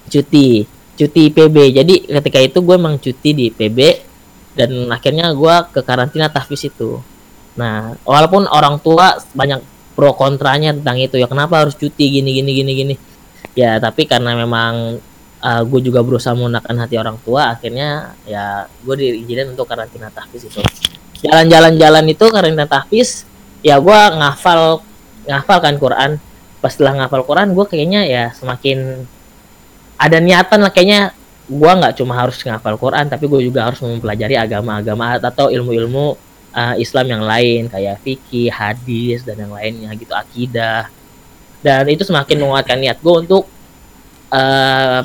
Cuti. 0.09 0.49
Cuti 0.95 1.21
IPB 1.29 1.57
jadi 1.75 1.95
ketika 2.23 2.39
itu 2.41 2.59
gue 2.65 2.75
emang 2.81 2.97
cuti 2.97 3.31
di 3.37 3.43
IPB 3.53 3.79
dan 4.55 4.71
akhirnya 4.91 5.35
gue 5.35 5.55
ke 5.75 5.81
karantina 5.83 6.31
tahfiz 6.31 6.67
itu. 6.71 7.03
Nah 7.59 7.99
walaupun 8.07 8.47
orang 8.51 8.79
tua 8.79 9.19
banyak 9.35 9.63
pro 9.95 10.15
kontranya 10.15 10.75
tentang 10.75 10.99
itu 10.99 11.19
ya 11.19 11.31
kenapa 11.31 11.63
harus 11.67 11.79
cuti 11.79 12.19
gini 12.19 12.31
gini 12.35 12.51
gini 12.55 12.73
gini. 12.75 12.95
Ya 13.55 13.79
tapi 13.79 14.07
karena 14.07 14.35
memang 14.35 14.99
gue 15.45 15.81
juga 15.85 16.01
berusaha 16.01 16.33
menggunakan 16.33 16.89
hati 16.89 16.97
orang 16.97 17.21
tua 17.21 17.53
akhirnya 17.53 18.17
ya 18.25 18.65
gue 18.81 18.95
diizinin 18.97 19.53
untuk 19.53 19.69
karantina 19.69 20.09
tahfiz 20.09 20.49
itu. 20.49 20.63
Jalan-jalan-jalan 21.21 22.05
itu 22.09 22.25
karantina 22.33 22.65
tahfiz 22.65 23.29
ya 23.65 23.77
gua 23.81 24.13
ngafal 24.13 24.81
ngafal 25.29 25.59
kan 25.61 25.75
Quran. 25.77 26.11
Pas 26.65 26.73
setelah 26.73 27.05
ngafal 27.05 27.29
Quran 27.29 27.53
gue 27.53 27.65
kayaknya 27.69 28.09
ya 28.09 28.25
semakin 28.33 29.05
ada 30.01 30.19
niatan 30.19 30.65
lah 30.65 30.73
kayaknya 30.73 31.13
gua 31.45 31.77
nggak 31.77 32.01
cuma 32.01 32.17
harus 32.17 32.41
ngafal 32.41 32.81
Quran 32.81 33.05
tapi 33.05 33.29
gue 33.29 33.41
juga 33.45 33.69
harus 33.69 33.77
mempelajari 33.85 34.41
agama-agama 34.41 35.21
atau 35.21 35.53
ilmu-ilmu 35.53 36.17
uh, 36.55 36.75
Islam 36.81 37.07
yang 37.11 37.23
lain 37.27 37.69
kayak 37.69 38.01
fikih 38.01 38.49
hadis 38.49 39.27
dan 39.27 39.37
yang 39.43 39.53
lainnya 39.53 39.91
gitu 39.99 40.15
akidah. 40.15 40.89
Dan 41.61 41.89
itu 41.89 42.05
semakin 42.05 42.45
menguatkan 42.45 42.77
niat 42.81 43.01
gue 43.01 43.15
untuk 43.25 43.45
uh, 44.33 45.01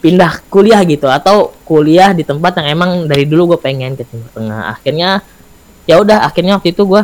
pindah 0.00 0.32
kuliah 0.48 0.80
gitu 0.84 1.06
atau 1.06 1.54
kuliah 1.62 2.10
di 2.16 2.24
tempat 2.24 2.56
yang 2.60 2.68
emang 2.78 2.90
dari 3.06 3.24
dulu 3.28 3.54
gue 3.54 3.60
pengen 3.60 3.94
ke 3.98 4.04
Timur 4.06 4.30
Tengah. 4.30 4.74
Akhirnya 4.74 5.22
ya 5.88 5.98
udah 5.98 6.26
akhirnya 6.26 6.58
waktu 6.58 6.74
itu 6.74 6.82
gue 6.86 7.02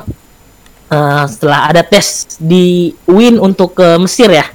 uh, 0.91 1.25
setelah 1.27 1.71
ada 1.71 1.83
tes 1.83 2.39
di 2.39 2.95
UIN 3.07 3.39
untuk 3.39 3.79
ke 3.79 3.99
Mesir 3.99 4.31
ya. 4.31 4.47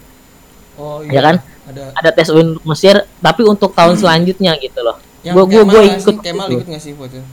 Oh 0.79 1.03
ya 1.05 1.21
kan 1.21 1.35
Ada. 1.63 1.83
ada 1.93 2.09
tes 2.09 2.27
UIN 2.27 2.53
untuk 2.53 2.65
Mesir 2.65 2.95
tapi 3.17 3.41
untuk 3.43 3.69
tahun 3.71 3.93
selanjutnya 3.95 4.57
gitu 4.57 4.81
loh 4.81 4.97
Yang 5.21 5.33
Gua- 5.35 5.47
gua- 5.47 5.67
gua 5.67 5.81
ikut 5.83 6.01
sih? 6.01 6.15
Kemal 6.19 6.45
gitu. 6.47 6.57
ikut 6.57 6.67
nggak 6.67 6.81
sih 6.81 6.93
waktu 6.93 7.15
itu? 7.15 7.27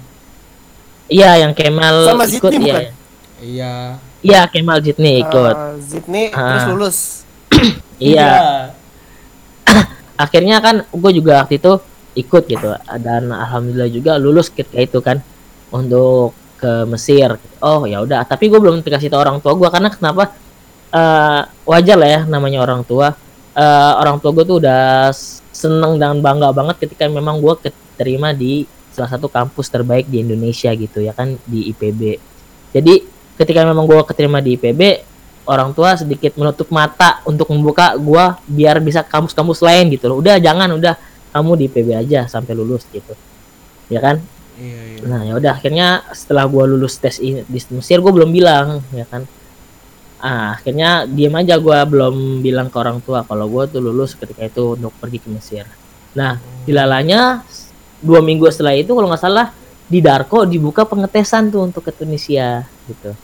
iya 1.08 1.30
yang 1.38 1.52
Kemal 1.52 1.96
Sama 2.04 2.24
ikut 2.24 2.50
Zidni 2.50 2.60
iya 2.60 2.74
bukan? 2.74 2.84
Iya. 3.38 3.72
iya 4.20 4.40
Kemal 4.46 4.78
Jitni 4.78 5.12
ikut 5.18 5.56
Eh, 5.56 5.72
Zidni 5.80 6.22
Ah. 6.30 6.44
terus 6.50 6.64
lulus. 6.68 6.98
iya 8.02 8.30
akhirnya 10.18 10.58
kan 10.58 10.84
gue 10.84 11.10
juga 11.14 11.40
waktu 11.40 11.56
itu 11.56 11.72
ikut 12.14 12.42
gitu 12.44 12.68
dan 12.98 13.30
alhamdulillah 13.30 13.88
juga 13.88 14.12
lulus 14.16 14.50
ketika 14.50 14.80
itu 14.80 14.98
kan 14.98 15.22
untuk 15.70 16.32
ke 16.56 16.84
Mesir 16.84 17.32
oh 17.58 17.86
ya 17.86 18.02
udah 18.02 18.24
tapi 18.24 18.50
gue 18.50 18.58
belum 18.58 18.82
dikasih 18.82 19.08
tahu 19.08 19.20
orang 19.22 19.38
tua 19.38 19.54
gue 19.54 19.68
karena 19.68 19.88
kenapa 19.88 20.34
Eh, 20.88 21.40
wajar 21.64 22.00
lah 22.00 22.08
ya 22.08 22.20
namanya 22.24 22.64
orang 22.64 22.80
tua 22.80 23.12
Eh, 23.58 23.92
orang 23.98 24.22
tua 24.22 24.30
gue 24.30 24.44
tuh 24.46 24.62
udah 24.62 25.10
seneng 25.50 25.98
dan 25.98 26.22
bangga 26.22 26.54
banget 26.54 26.86
ketika 26.86 27.10
memang 27.10 27.42
gue 27.42 27.54
keterima 27.58 28.30
di 28.30 28.62
salah 28.94 29.10
satu 29.10 29.26
kampus 29.26 29.66
terbaik 29.66 30.06
di 30.06 30.22
Indonesia 30.22 30.70
gitu 30.78 31.02
ya 31.02 31.10
kan 31.10 31.34
di 31.42 31.66
IPB 31.74 32.22
jadi 32.70 33.02
ketika 33.34 33.66
memang 33.66 33.82
gue 33.82 33.98
keterima 34.06 34.38
di 34.38 34.54
IPB 34.54 35.02
orang 35.48 35.72
tua 35.72 35.96
sedikit 35.96 36.36
menutup 36.36 36.68
mata 36.68 37.24
untuk 37.24 37.48
membuka 37.48 37.96
gua 37.96 38.36
biar 38.44 38.84
bisa 38.84 39.00
kampus-kampus 39.00 39.64
lain 39.64 39.88
gitu 39.96 40.12
loh. 40.12 40.20
Udah 40.20 40.36
jangan 40.36 40.68
udah 40.76 40.94
kamu 41.32 41.50
di 41.56 41.64
IPB 41.72 41.88
aja 41.96 42.28
sampai 42.28 42.52
lulus 42.52 42.84
gitu. 42.92 43.16
Ya 43.88 44.04
kan? 44.04 44.20
Iya 44.60 44.80
iya. 44.84 45.00
Nah, 45.08 45.20
ya 45.24 45.32
udah 45.40 45.52
akhirnya 45.56 46.04
setelah 46.12 46.44
gua 46.44 46.68
lulus 46.68 47.00
tes 47.00 47.16
di 47.16 47.58
Mesir 47.72 48.04
gua 48.04 48.12
belum 48.12 48.28
bilang, 48.28 48.84
ya 48.92 49.08
kan? 49.08 49.24
Ah, 50.18 50.58
akhirnya 50.58 51.06
diem 51.06 51.30
aja 51.30 51.54
gua 51.62 51.86
belum 51.86 52.42
bilang 52.42 52.66
ke 52.66 52.76
orang 52.78 52.98
tua 52.98 53.22
kalau 53.22 53.46
gua 53.46 53.70
tuh 53.70 53.78
lulus 53.78 54.18
ketika 54.18 54.42
itu 54.50 54.74
untuk 54.74 54.90
pergi 54.98 55.22
ke 55.22 55.28
Mesir. 55.30 55.64
Nah, 56.18 56.42
dilalanya 56.66 57.46
dua 58.02 58.18
minggu 58.18 58.50
setelah 58.50 58.74
itu 58.74 58.90
kalau 58.90 59.06
nggak 59.06 59.22
salah 59.22 59.54
di 59.86 60.02
Darko 60.02 60.42
dibuka 60.42 60.82
pengetesan 60.82 61.54
tuh 61.54 61.62
untuk 61.70 61.86
ke 61.86 61.92
Tunisia 61.94 62.66
gitu. 62.90 63.14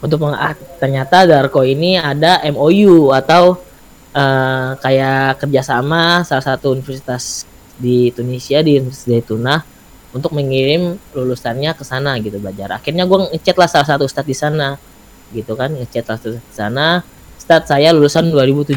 untuk 0.00 0.16
meng- 0.22 0.38
ah, 0.38 0.56
ternyata 0.80 1.28
Darko 1.28 1.60
ini 1.60 2.00
ada 2.00 2.40
MOU 2.48 3.12
atau 3.12 3.60
eh, 4.16 4.70
kayak 4.80 5.44
kerjasama 5.44 6.24
salah 6.24 6.42
satu 6.42 6.72
universitas 6.72 7.44
di 7.76 8.08
Tunisia 8.10 8.64
di 8.64 8.80
Universitas 8.80 9.06
Zaytunah 9.12 9.60
untuk 10.10 10.34
mengirim 10.34 10.98
lulusannya 11.14 11.70
ke 11.78 11.84
sana 11.86 12.18
gitu 12.18 12.40
belajar. 12.42 12.74
Akhirnya 12.80 13.06
gue 13.06 13.30
ngechat 13.30 13.56
lah 13.60 13.68
salah 13.70 13.88
satu 13.88 14.08
ustadz 14.08 14.26
di 14.26 14.34
sana 14.34 14.74
gitu 15.32 15.54
kan 15.54 15.72
ngechat 15.74 16.06
di 16.22 16.38
sana. 16.52 17.02
Ustadz 17.40 17.70
saya 17.72 17.90
lulusan 17.90 18.30
2017. 18.30 18.76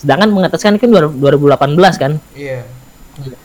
Sedangkan 0.00 0.30
mengataskan 0.32 0.80
kan 0.80 0.88
2018 0.90 1.94
kan 2.00 2.12
Iya. 2.34 2.66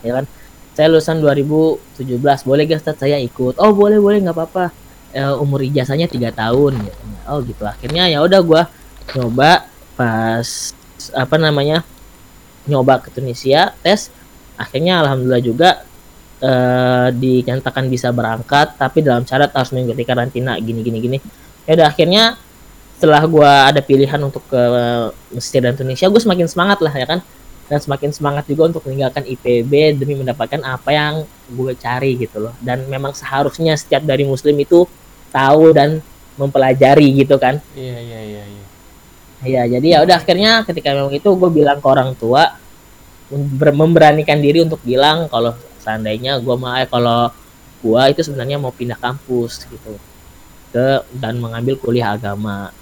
ya 0.04 0.12
kan 0.20 0.24
saya 0.72 0.88
lulusan 0.88 1.20
2017 1.20 2.44
boleh 2.44 2.64
gak 2.64 2.80
Ustadz 2.84 3.00
saya 3.04 3.16
ikut 3.20 3.56
oh 3.60 3.72
boleh 3.72 4.00
boleh 4.00 4.20
nggak 4.20 4.36
apa-apa 4.36 4.64
Eh, 5.12 5.28
umur 5.44 5.60
ijazahnya 5.60 6.08
tiga 6.08 6.32
tahun 6.32 6.88
gitu. 6.88 7.00
oh 7.28 7.44
gitu 7.44 7.60
akhirnya 7.68 8.08
ya 8.08 8.24
udah 8.24 8.40
gua 8.40 8.64
nyoba 9.12 9.68
pas 9.92 10.72
apa 11.12 11.36
namanya 11.36 11.84
nyoba 12.64 12.96
ke 12.96 13.12
Tunisia 13.12 13.76
tes 13.84 14.08
akhirnya 14.56 15.04
alhamdulillah 15.04 15.44
juga 15.44 15.70
eh, 16.40 17.12
dinyatakan 17.12 17.92
bisa 17.92 18.08
berangkat 18.08 18.80
tapi 18.80 19.04
dalam 19.04 19.28
syarat 19.28 19.52
harus 19.52 19.76
mengikuti 19.76 20.00
karantina 20.08 20.56
gini 20.56 20.80
gini 20.80 20.98
gini 21.04 21.18
ya 21.66 21.72
udah 21.78 21.88
akhirnya 21.88 22.24
setelah 22.96 23.22
gua 23.26 23.50
ada 23.66 23.82
pilihan 23.82 24.18
untuk 24.22 24.46
ke 24.46 24.62
Mesir 25.34 25.58
dan 25.58 25.74
Tunisia 25.74 26.06
gue 26.06 26.22
semakin 26.22 26.46
semangat 26.46 26.78
lah 26.78 26.94
ya 26.94 27.06
kan? 27.06 27.20
Dan 27.66 27.78
semakin 27.82 28.10
semangat 28.14 28.44
juga 28.46 28.70
untuk 28.70 28.86
meninggalkan 28.86 29.26
IPB 29.26 29.96
demi 29.98 30.14
mendapatkan 30.14 30.60
apa 30.62 30.90
yang 30.92 31.14
gue 31.50 31.72
cari 31.74 32.14
gitu 32.20 32.38
loh. 32.38 32.54
Dan 32.62 32.86
memang 32.86 33.10
seharusnya 33.16 33.74
setiap 33.74 34.06
dari 34.06 34.22
muslim 34.22 34.54
itu 34.60 34.86
tahu 35.34 35.72
dan 35.74 35.98
mempelajari 36.38 37.24
gitu 37.24 37.40
kan? 37.42 37.58
Iya, 37.74 37.98
iya, 37.98 38.20
iya, 38.22 38.44
iya. 38.46 38.64
ya 39.42 39.62
jadi 39.66 39.86
ya 39.98 39.98
udah 40.06 40.16
akhirnya 40.22 40.62
ketika 40.62 40.94
memang 40.94 41.10
itu 41.10 41.26
gue 41.26 41.50
bilang 41.50 41.82
ke 41.82 41.86
orang 41.90 42.14
tua 42.14 42.54
ber- 43.32 43.74
memberanikan 43.74 44.38
diri 44.38 44.62
untuk 44.62 44.78
bilang 44.86 45.26
kalau 45.26 45.56
seandainya 45.82 46.38
gue 46.38 46.54
mau 46.54 46.78
eh, 46.78 46.86
kalau 46.86 47.26
gue 47.82 48.02
itu 48.14 48.22
sebenarnya 48.22 48.62
mau 48.62 48.70
pindah 48.70 48.94
kampus 48.94 49.66
gitu 49.66 49.98
ke 50.72 51.04
dan 51.20 51.36
mengambil 51.36 51.76
kuliah 51.76 52.16
agama. 52.16 52.72